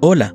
[0.00, 0.32] Hola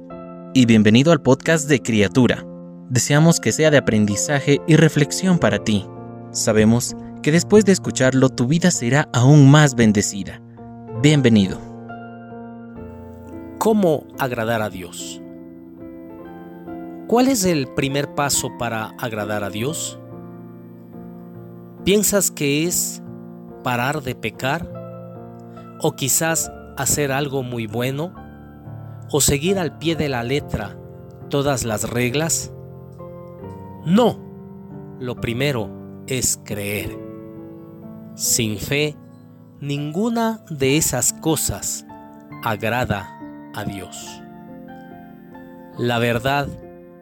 [0.53, 2.45] y bienvenido al podcast de Criatura.
[2.89, 5.87] Deseamos que sea de aprendizaje y reflexión para ti.
[6.31, 10.41] Sabemos que después de escucharlo tu vida será aún más bendecida.
[11.01, 11.61] Bienvenido.
[13.57, 15.21] ¿Cómo agradar a Dios?
[17.07, 19.97] ¿Cuál es el primer paso para agradar a Dios?
[21.85, 23.01] ¿Piensas que es
[23.63, 24.67] parar de pecar?
[25.79, 28.22] ¿O quizás hacer algo muy bueno?
[29.11, 30.77] ¿O seguir al pie de la letra
[31.29, 32.51] todas las reglas?
[33.85, 34.17] No,
[34.99, 36.97] lo primero es creer.
[38.15, 38.95] Sin fe,
[39.59, 41.85] ninguna de esas cosas
[42.43, 43.09] agrada
[43.53, 44.21] a Dios.
[45.77, 46.47] La verdad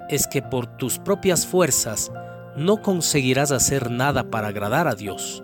[0.09, 2.11] es que por tus propias fuerzas
[2.55, 5.43] no conseguirás hacer nada para agradar a Dios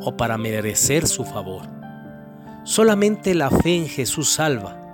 [0.00, 1.62] o para merecer su favor.
[2.64, 4.85] Solamente la fe en Jesús salva.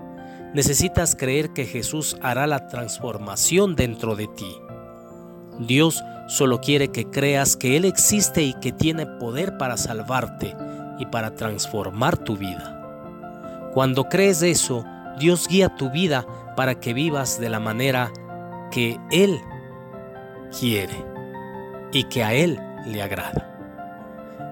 [0.55, 4.61] Necesitas creer que Jesús hará la transformación dentro de ti.
[5.59, 10.55] Dios solo quiere que creas que Él existe y que tiene poder para salvarte
[10.99, 13.71] y para transformar tu vida.
[13.73, 14.85] Cuando crees eso,
[15.19, 18.13] Dios guía tu vida para que vivas de la manera
[18.71, 19.41] que Él
[20.59, 21.05] quiere
[21.93, 23.49] y que a Él le agrada.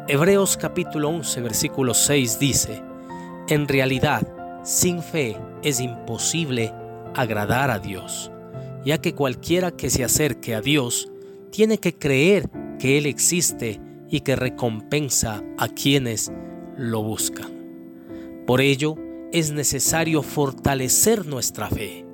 [0.08, 2.82] Hebreos capítulo 11 versículo 6 dice,
[3.48, 4.22] En realidad,
[4.62, 6.72] sin fe es imposible
[7.14, 8.30] agradar a Dios,
[8.84, 11.10] ya que cualquiera que se acerque a Dios
[11.50, 16.32] tiene que creer que Él existe y que recompensa a quienes
[16.76, 17.50] lo buscan.
[18.46, 18.96] Por ello,
[19.32, 22.04] es necesario fortalecer nuestra fe.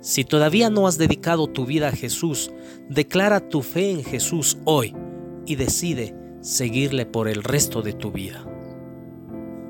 [0.00, 2.50] Si todavía no has dedicado tu vida a Jesús,
[2.88, 4.96] declara tu fe en Jesús hoy
[5.46, 8.44] y decide seguirle por el resto de tu vida.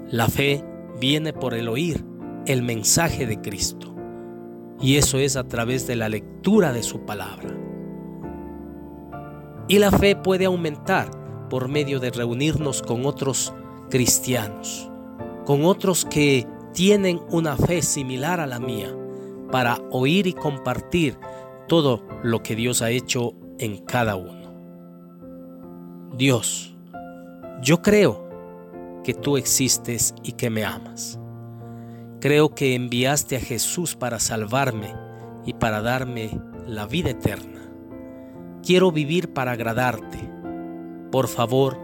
[0.08, 0.64] La fe
[1.02, 2.04] viene por el oír
[2.46, 3.92] el mensaje de Cristo
[4.80, 7.50] y eso es a través de la lectura de su palabra.
[9.66, 11.10] Y la fe puede aumentar
[11.50, 13.52] por medio de reunirnos con otros
[13.90, 14.88] cristianos,
[15.44, 18.96] con otros que tienen una fe similar a la mía,
[19.50, 21.18] para oír y compartir
[21.66, 24.52] todo lo que Dios ha hecho en cada uno.
[26.16, 26.76] Dios,
[27.60, 28.21] yo creo
[29.02, 31.18] que tú existes y que me amas.
[32.20, 34.94] Creo que enviaste a Jesús para salvarme
[35.44, 37.72] y para darme la vida eterna.
[38.62, 40.18] Quiero vivir para agradarte.
[41.10, 41.78] Por favor,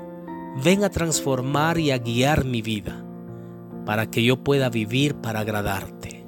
[0.62, 3.04] ven a transformar y a guiar mi vida
[3.84, 6.24] para que yo pueda vivir para agradarte.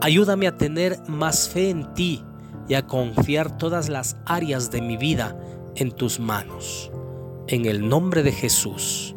[0.00, 2.24] Ayúdame a tener más fe en ti
[2.68, 5.36] y a confiar todas las áreas de mi vida
[5.74, 6.90] en tus manos.
[7.48, 9.16] En el nombre de Jesús.